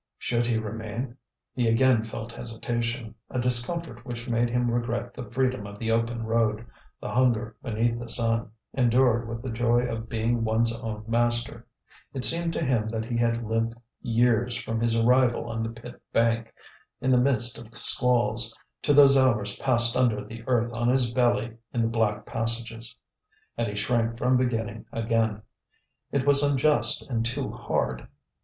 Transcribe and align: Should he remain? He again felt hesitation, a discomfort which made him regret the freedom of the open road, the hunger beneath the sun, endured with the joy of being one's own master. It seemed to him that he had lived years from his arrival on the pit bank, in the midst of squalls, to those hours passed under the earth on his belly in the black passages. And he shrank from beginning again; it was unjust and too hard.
Should 0.17 0.47
he 0.47 0.57
remain? 0.57 1.15
He 1.53 1.67
again 1.67 2.03
felt 2.03 2.31
hesitation, 2.31 3.13
a 3.29 3.37
discomfort 3.39 4.03
which 4.03 4.27
made 4.27 4.49
him 4.49 4.71
regret 4.71 5.13
the 5.13 5.29
freedom 5.29 5.67
of 5.67 5.77
the 5.77 5.91
open 5.91 6.23
road, 6.23 6.65
the 6.99 7.11
hunger 7.11 7.55
beneath 7.61 7.99
the 7.99 8.09
sun, 8.09 8.49
endured 8.73 9.27
with 9.29 9.43
the 9.43 9.51
joy 9.51 9.81
of 9.83 10.09
being 10.09 10.43
one's 10.43 10.75
own 10.75 11.03
master. 11.07 11.67
It 12.15 12.25
seemed 12.25 12.51
to 12.53 12.63
him 12.65 12.87
that 12.89 13.05
he 13.05 13.15
had 13.15 13.43
lived 13.45 13.75
years 14.01 14.55
from 14.57 14.81
his 14.81 14.95
arrival 14.95 15.47
on 15.47 15.61
the 15.61 15.69
pit 15.69 16.01
bank, 16.11 16.51
in 16.99 17.11
the 17.11 17.17
midst 17.19 17.59
of 17.59 17.77
squalls, 17.77 18.57
to 18.81 18.95
those 18.95 19.15
hours 19.15 19.55
passed 19.57 19.95
under 19.95 20.25
the 20.25 20.43
earth 20.47 20.73
on 20.73 20.87
his 20.89 21.11
belly 21.13 21.57
in 21.75 21.83
the 21.83 21.87
black 21.87 22.25
passages. 22.25 22.95
And 23.55 23.67
he 23.67 23.75
shrank 23.75 24.17
from 24.17 24.35
beginning 24.35 24.87
again; 24.91 25.43
it 26.11 26.25
was 26.25 26.41
unjust 26.41 27.07
and 27.07 27.23
too 27.23 27.51
hard. 27.51 28.07